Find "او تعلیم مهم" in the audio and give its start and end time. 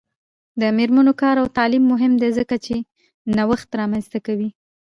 1.41-2.13